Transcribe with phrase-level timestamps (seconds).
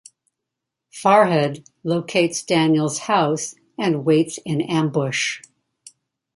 [0.91, 5.43] Farhad locates Daniel's house and waits in ambush.